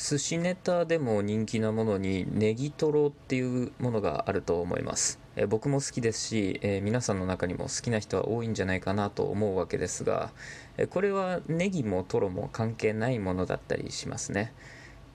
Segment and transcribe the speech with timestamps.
[0.00, 10.30] 寿司ネタでも人気なものにネギトロっていうものがあると思います、え僕も好きですし、え皆さんの中にも好きな人は多いんじゃないかなと思うわけですが、
[10.76, 14.52] えこれはネギもトロも関係ないものだったりしますね、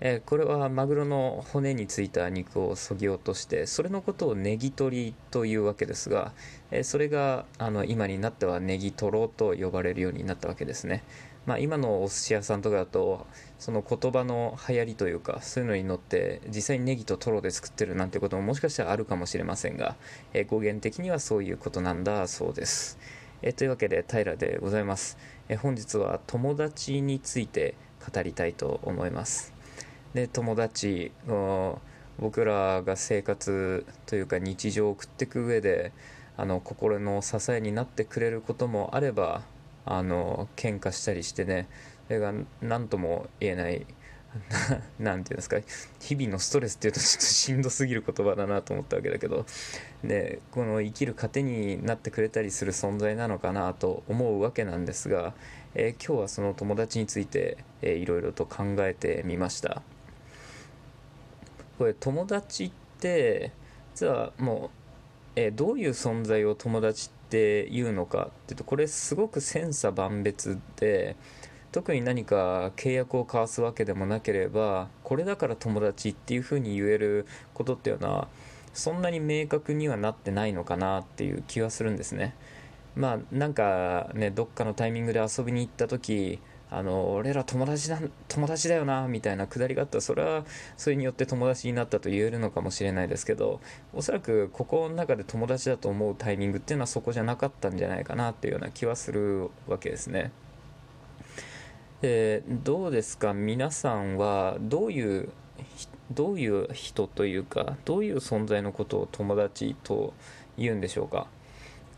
[0.00, 6.32] えこれはマグロの骨についた肉をそぎ落としてそれのことをネギ取りというわけですが、
[6.72, 11.04] えそれがあの今になってはネギトロと呼ばれるようになったわけですね。
[11.46, 13.26] まあ、今のお寿司屋さんとかだと
[13.58, 19.96] その言葉の流行りというかそういうのに乗って実際にネギとトロで作ってるなんてことももしかしたらあるかもしれませんが、
[20.32, 22.98] えー、語源的にはそういうことなんだそうです、
[23.42, 25.18] えー、というわけで平でございます、
[25.48, 27.74] えー、本日は友達について
[28.12, 29.54] 語りたいと思います。
[30.14, 31.80] で友達の
[32.18, 35.92] 僕らが生活というか日常を送っていく上で
[36.36, 39.42] あの心の支えになってくれることもあれば
[39.86, 41.68] あの喧嘩したりしてね。
[42.06, 43.86] それが何とも言えない
[44.98, 45.58] 何て言うんですか。
[46.00, 49.46] 日々のストレスっていうとちょっとしんどすぎる言葉だなと思ったわけだけど。
[50.02, 55.32] でこの生きる糧になってくれたりする存在なのかなと思うわけなんですが、
[55.74, 59.82] えー、今日はその友達について、えー、いろいろと考えてみました。
[61.78, 63.52] これ友達って
[63.94, 64.70] 実はも
[65.36, 71.16] う、えー、どういう存在を友達ってっていうのかっていうとこれすごく千差万別で
[71.72, 78.28] 特に何か契約を交わすわけでもなければこれだから友達っていうふうに言えることっていうのは
[78.72, 82.36] そんなに明確にはなってないのかなっていう気はするんですね。
[82.94, 86.38] まあなんかねどっかのタイミングで遊びに行った時
[86.76, 89.98] あの俺ら友達だ友達だよなみたいなくだりがあった。
[89.98, 90.44] らそれは
[90.76, 93.60] それによって友達になったと言えるのかもしれないですけど
[93.92, 100.32] おそらくここの中で友達だと思うタイミングっていうのはそこじゃなかったんじゃないかなっていうような気はするわけですね。
[102.02, 103.32] でどうですか？
[103.32, 105.28] 皆さんはどういう
[106.10, 110.12] どういう人というかどういう存在のことを友達と
[110.58, 111.28] 言うんでしょうか？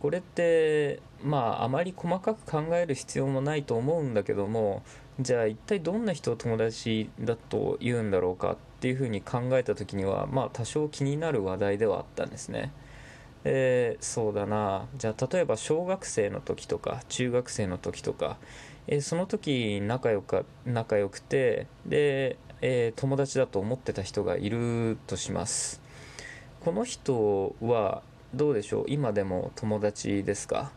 [0.00, 4.82] これってまああまり細かく考える必要もないと思うんだけども
[5.18, 12.72] じゃあ一体どんな人を友達だと言うんだろうかっていうふうに考えた時にはまあ多少気になる話題ではあったんですね。
[13.48, 18.38] えー、そうだなじゃあ例えば小学生の時とか中学生の時とか、
[18.88, 25.80] えー、その時仲良か仲良くてで、えー、友達だと思ってた人がいるとします
[26.64, 28.02] この人は
[28.36, 28.84] どうでしょう？
[28.88, 30.70] 今でも友達ですか？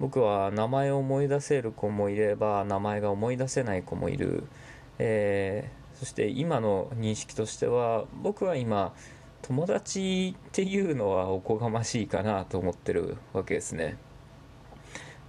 [0.00, 4.44] 僕は名前を思い出せる子もいれば名前が思い出せない子もいる、
[4.98, 8.94] えー、そして今の認識としては僕は今
[9.42, 13.96] 友達っていうのはおこがましいかなと思ってるわけですね。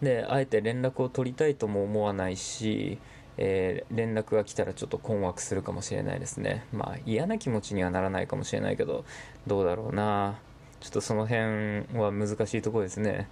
[0.02, 2.98] であえて連絡を取りたいとも思わないし、
[3.38, 6.66] えー、連絡が来たらちょっと困惑するかもしれないですね。
[6.72, 9.06] まあ嫌な気持ちにはならないかもしれないけど
[9.46, 10.40] どうだろうな。
[10.84, 13.30] ちょっとその辺は難しいところですね。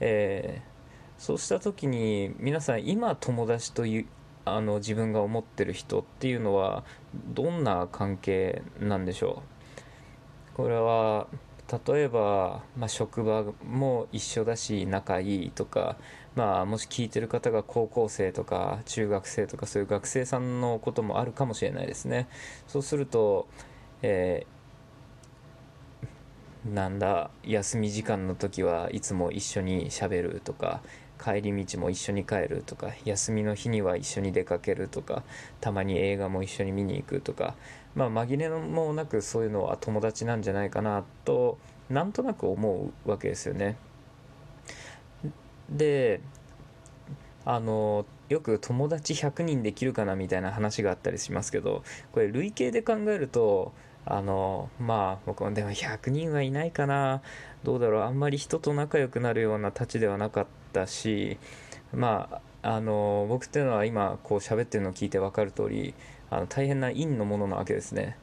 [0.00, 4.06] えー、そうした時に皆さん今友達という
[4.44, 6.82] あの自分が思ってる人っていうのは
[7.14, 9.44] どんな関係なんでしょ
[10.54, 10.56] う？
[10.56, 11.28] これは
[11.86, 15.96] 例えば、まあ、職場も一緒だし仲いいとか、
[16.34, 22.26] まあ、もし聞いてる方が高校生とか中学生とかそういう学生さんのこともあるかもしれないですね
[22.66, 23.46] そうすると、
[24.02, 24.59] えー
[26.64, 30.82] なんだ休み時間の時はいつも一緒にしゃべるとか
[31.22, 35.22] 帰り道も一緒に帰るとか休みの日には一緒に出かけるとか
[35.60, 37.54] たまに映画も一緒に見に行くとか
[37.94, 43.76] まあ紛れもなくそういうのは友達なんじゃないかなとなんとなく思うわけですよね。
[45.68, 46.20] で
[47.44, 51.82] あのよく友達100人できるかなみたいな話があったりしますけど
[52.12, 53.72] これ累計で考えると
[54.06, 57.22] あのまあ僕もでも100人はいないかな。
[57.64, 58.02] どうだろう。
[58.02, 61.38] あんまり人と仲良くなるようなたちではなかったし
[61.92, 62.28] ま
[62.62, 65.94] ああの僕っていうのは今こう喋ってるのを聞いて分かる通り
[66.30, 68.16] あの大変な陰のものなわけですね。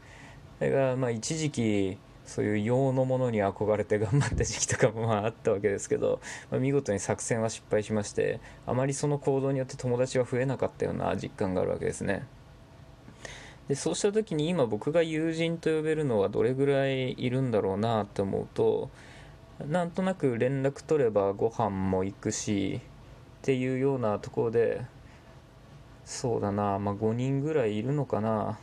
[0.60, 1.98] それがまあ一時期
[2.28, 6.20] そういう洋のものに憧れて頑張った時期とかもまああったわけですけど、
[6.52, 12.28] まあ、見事に作戦は失敗しましてあまりその行動によって友達は増えなかったような実感があるわけですね。
[13.68, 18.90] でそうした時に今僕が友人と呼べるのはどれぐらいいるんだろうなって思うと
[19.68, 24.86] なんとなく連絡取ればご飯も行くしっていうようなところで
[26.06, 28.60] そうだなまあ5人ぐらいいるのかな。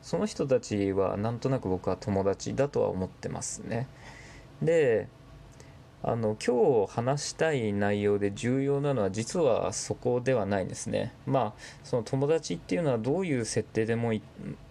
[0.00, 3.88] その人たちはなんとなく僕は友達だとは思ってますね。
[4.62, 5.08] で
[6.02, 11.12] あの今日話したい内容で重要なのは実はそこではないんですね。
[11.26, 11.52] まあ
[11.82, 14.12] その友達っていうのはどういう設定でも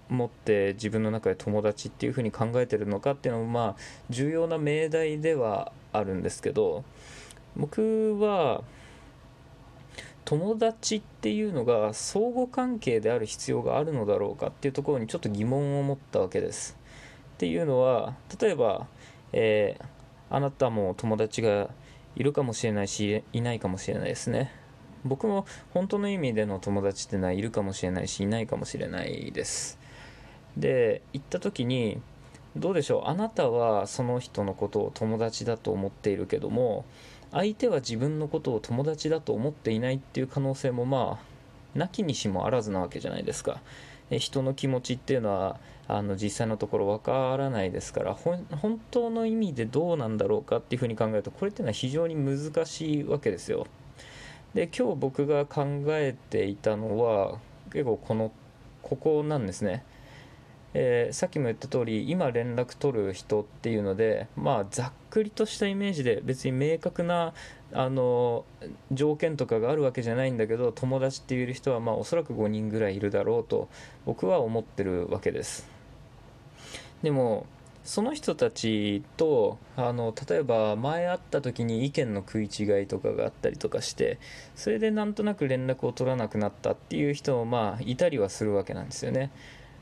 [0.09, 3.75] 持って自分の中で友達っていうふうに考えてるのかっていうのもまあ
[4.09, 6.85] 重要な命題ではあるんですけど
[7.57, 8.63] 僕は
[10.24, 16.77] 友達っていうのが相互関係である必要があるのだろうかっていうところにちょっと疑問を持ったわけです。
[17.35, 18.88] っていうのは例えば、
[19.31, 19.85] えー、
[20.29, 21.69] あなたも友達が
[22.15, 24.51] いるかもしれないしいないかもしれないですね。
[25.06, 29.79] 僕も本当の意味での友達ってのはいるかもしれないしいないかもしれないです。
[30.57, 32.01] で行った時に
[32.56, 33.09] どうでしょう？
[33.09, 36.85] あなたはその人のことを友達だと思っているけども
[37.31, 43.62] 相手は自分のことを友達だと思っていないっていう可能性もまあなきにしもあらずなわけじゃないですか。
[44.09, 45.57] 人の気持ちっていうのは
[45.88, 48.45] あの実際のところわからないですから本
[48.92, 53.68] 当の意味でどうなんだろうかっていうふうに考えるとこれっていうのは非常に難しいわけですよ。
[54.54, 57.39] で今日僕が考えていたのは
[57.71, 58.31] 結構この
[58.81, 59.83] ここなんですね。
[60.73, 67.33] えー、さっきも言った通り今連絡取る人っていうのでまあざっくりとしたイメージで別に明確な
[67.73, 68.45] あの
[68.91, 73.69] 条件とかがあるわけじゃないんだけど友達っていう人はまあおそらく5人ぐらいいるだろうと
[74.05, 75.67] 僕は思ってるわけです。
[77.01, 77.45] でも
[77.83, 84.19] その人たちとあの例えば前会った時に意見の食い違いとかがあったりとかして
[84.55, 89.31] それでなんとなく連絡を取らなくなったっていう人もまあいたりはするわけなんですよね。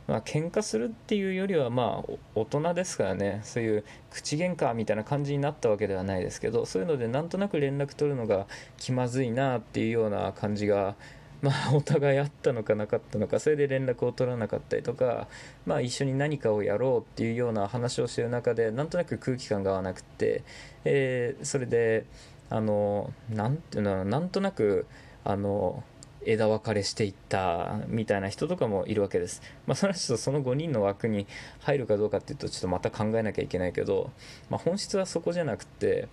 [0.07, 3.42] まあ喧嘩するっていうよりはまあ大人ですからね。
[3.44, 8.48] そういう口喧嘩みたいな感じになったわけではないですけどそういうのでなんとなく連絡取るのが
[8.78, 10.96] 気まずいなっていうような感じが
[11.42, 15.28] まあお互いあったのかなかったのかそれで連絡を取らなかったりとか
[15.66, 20.44] まあ一緒に何かをやろうっていうような話をしてる中でなんとなく空気感が合わなくて、
[20.86, 22.06] え、それで
[22.50, 24.86] あのなんていうのなんとなく
[25.24, 25.84] あの
[26.25, 29.42] 枝分かれしていったみたいな人とかもいるわけです。
[29.68, 31.27] まあ、それはその5人の枠に
[31.60, 34.12] 入るかどうかっていうとちょっとまた考えなきゃいけないけど、
[34.50, 36.07] まあ、本質はそこじゃなくて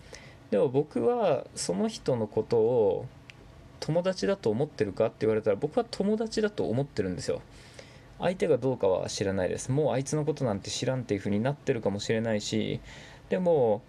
[0.50, 3.06] でも僕はその人のことを
[3.80, 7.40] 友達だと思ってるかって言われたら僕は友達だと思ってるんですよ。
[8.20, 9.72] 相手がどうかは知らないです。
[9.72, 12.80] もうあいつのことなんて知らんっていう風になってるかもしれないし
[13.28, 13.82] でも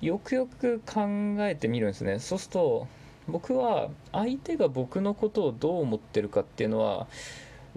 [0.00, 1.00] よくよく考
[1.40, 2.20] えてみるんですね。
[2.20, 2.86] そうすると
[3.28, 7.06] 僕は相手が僕のことをどう思ってるかっていうのは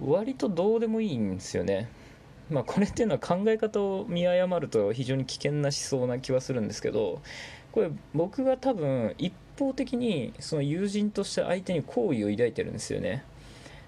[0.00, 1.88] 割とどうでもいいんですよね。
[2.50, 7.20] まあこれっていうのは考え方を見誤ると非常に危険な思想な気はするんですけど
[7.70, 13.24] これ僕が多分一方的にその友人として相手に好意を抱いてるんですよね。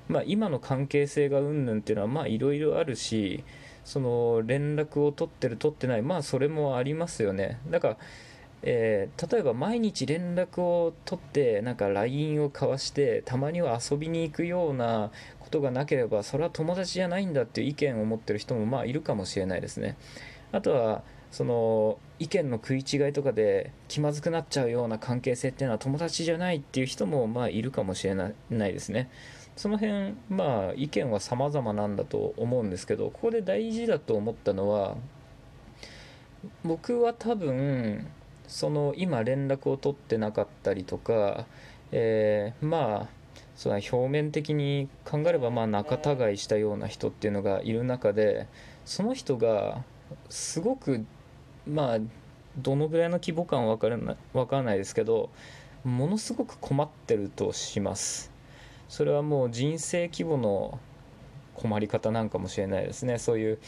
[0.09, 3.43] まあ今の関係性がうんぬんっていうのはまあいろいろあるし
[3.85, 7.59] その連絡を取ってる取ってないまあそれもありますよね。
[7.71, 7.97] だから
[8.67, 19.99] えー、例えば毎日連絡を取ってなんか LINE を交わしてたまには遊びに行くようなことがなければそれは友達じゃないんだっていう意見を持ってる人もまあいるかもしれないですね。
[20.51, 29.11] あとはその意見の食い違いとかで気まずくなっちゃうような関係性っていうのは友達じゃないっていう人もまあいるかもしれないですね。
[29.57, 34.97] その辺まあ意見は様々なんだと思うんですけどここで大事だと思ったのは
[36.65, 38.07] 僕は多分
[38.47, 41.47] その今連絡を取ってなかったりとか、
[41.93, 43.09] えー、まあ
[43.57, 48.49] その表面的に考えればまあ仲違いしたような人っていうのがいる中で
[48.85, 49.83] その人が
[50.29, 51.05] すごく
[51.67, 51.99] まあ
[52.59, 55.31] どのぐらいの規模感は分からない分からないですけど
[55.85, 58.33] ものすごく困ってるとします。
[58.89, 60.79] それはもう人生規模の
[61.55, 63.19] 困り方なんかもしれないですね。
[63.19, 63.59] そういう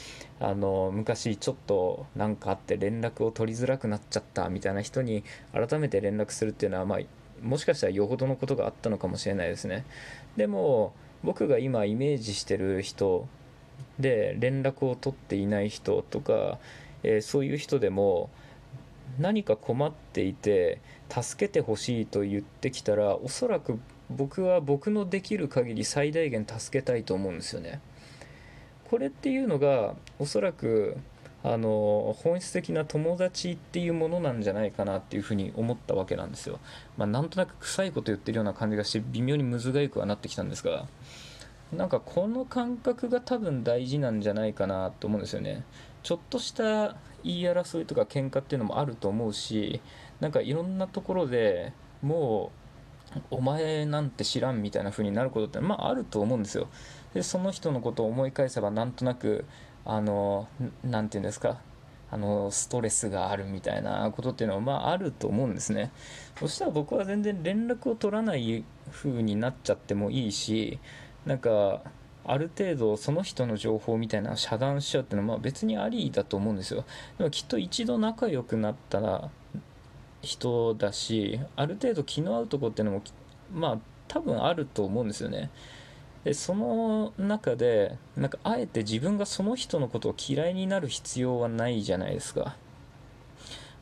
[0.41, 6.99] あの昔ちょっと何かあって連絡を取りづらくなっちゃったみたいな人に改めて連絡するっていうのは、まあ、
[7.43, 9.85] もしかしたらよほどのことがあったのかもしれないですね。
[10.37, 13.27] でも僕が今イメージしてる人
[13.99, 16.59] で連絡を取っていない人とか、
[17.03, 18.31] えー、そういう人でも
[19.19, 23.79] 何か困っていて助けてほしいと言ってきたらおそらく
[24.11, 27.81] 僕は僕のできる限り最大限助けたいと思うんですよね。
[28.89, 30.97] これっていうのがおそらく
[31.43, 36.59] あの本質的な友達っていうものなんじゃないかなっていうふうに思ったわけなんですよ。
[36.97, 40.87] まあ、なんとなく臭いこと言ってるような感じがして微妙にむずがゆくはなってきたんですが
[41.73, 45.65] なんかこの感覚が多分大事なんじゃないかなと思うんですよね。
[46.03, 49.81] ちょっとした言い争いとか喧嘩っていうのもあると思うし
[50.21, 51.73] なんかいろんなところで
[52.03, 52.66] もう
[53.31, 56.69] お前なんて知らんみたいな風になることってまああると思うんですよ。
[57.15, 59.45] でその人のことを思い返せばなんとなく
[59.85, 60.49] あの
[60.85, 61.61] 何て言うんですか
[62.11, 65.93] あのストレスがあるみたいなことっていうのはまああると思うんですね。
[66.39, 70.79] そしたら僕は全然連絡を取らない風になっちゃってもいいし
[71.25, 71.83] なんか
[72.25, 76.85] ある程度その人の情報みたいな遮断しちゃうっていうのはまあ別にありだと思うんですよ。
[77.19, 79.31] でもきっと一度仲良くなったら
[80.27, 83.03] 人だしある程度気の合うとこっていうのも
[83.55, 83.79] まあ
[84.09, 85.51] 多分あると思うんですよね。
[86.25, 92.57] でその中でなんかあえて自分がその人のことを嫌いになる必要はないじゃないですか。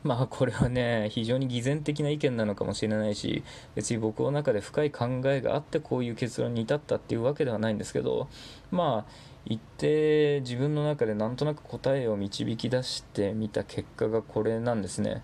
[0.03, 8.27] まあこれはね非常に偽善的な意見なのかもしれないし別に僕の中で深い考えがあってこういう結論に至ったっていうわけではないんですけど
[8.69, 9.11] まあ
[9.45, 15.23] 一定自分の中でなんとなく答えを導き出してみた結果がこれなんですね。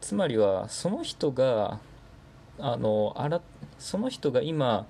[0.00, 1.80] つまりはその人が
[2.58, 3.40] あのあら
[3.78, 4.86] その人が今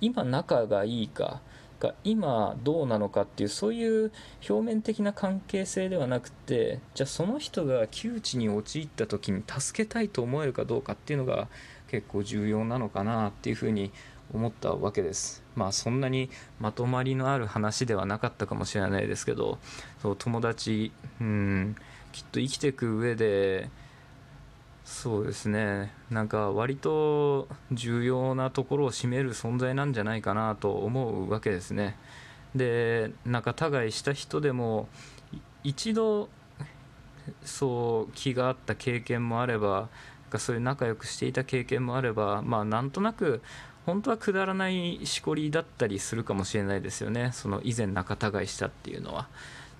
[0.00, 1.40] 今仲がいいか
[1.80, 4.12] が今どうなのかっていうそういう
[4.48, 11.48] 表面的な関係性ではなくてじゃあその人が窮地に陥った時に助けたいと思えるかどうかっていうのが
[11.88, 13.90] 結構重要なのかなっていうふうに
[14.32, 15.42] 思ったわけです。
[15.56, 19.58] まあそんなにまとまりのある話ではなかったかもしれないですけど
[20.00, 21.76] そう友達うん
[22.12, 23.68] きっと生きていく上で
[24.84, 25.92] そうですね。
[26.10, 31.96] なんか割と重要なところを占める存在なんじゃないかなと思うわけですね。
[32.54, 34.88] で仲違いした人でも
[35.64, 36.28] 一度
[37.44, 39.88] そう気があった経験もあれば
[40.36, 43.40] そういう仲良くしていた経験もあればまあなんとなく
[43.86, 47.30] 本当はくだらないしこりだったりするかもしれないですよね。
[47.32, 49.28] その以前仲違いしたっていうのは。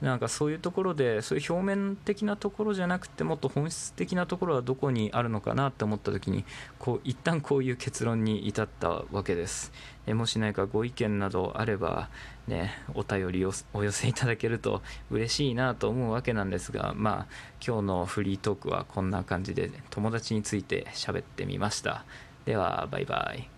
[0.02, 6.44] なんかそういうところでそういう表面的なところじゃなくてもっと本質的なところはどこにあるのかなって思った時に
[6.80, 9.73] こう一旦こういう結論に至ったわけです。
[10.09, 12.09] えもし何かご意見などあれば
[12.49, 14.82] ねお便りをお寄せいただけると
[15.12, 17.26] 嬉しいなと思うわけなんですがまあ
[17.64, 22.04] 今日のフリートークはこんな感じで友達について喋ってみました。
[22.44, 23.51] ではバイバイ。